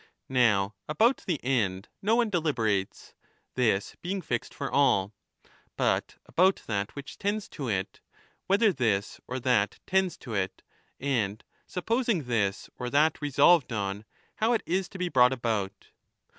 10 0.29 0.33
Now 0.33 0.73
about 0.89 1.17
the 1.27 1.39
end 1.45 1.87
no 2.01 2.15
one 2.15 2.31
deliberates 2.31 3.13
(this 3.53 3.95
being 4.01 4.19
fixed 4.19 4.51
for 4.51 4.71
all), 4.71 5.13
but 5.77 6.15
about 6.25 6.63
that 6.65 6.95
which 6.95 7.19
tends 7.19 7.47
to 7.49 7.69
it— 7.69 8.01
whether 8.47 8.73
this 8.73 9.21
or 9.27 9.39
that 9.41 9.77
tends 9.85 10.17
to 10.17 10.33
it, 10.33 10.63
and— 10.99 11.43
supposing 11.67 12.23
this 12.23 12.67
or 12.79 12.89
that 12.89 13.21
resolved 13.21 13.71
on— 13.71 14.05
how 14.37 14.53
it 14.53 14.63
is 14.65 14.89
to 14.89 14.97
be 14.97 15.07
brought 15.07 15.33
about. 15.33 15.91